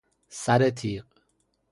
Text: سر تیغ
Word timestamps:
سر 0.29 0.69
تیغ 0.69 1.05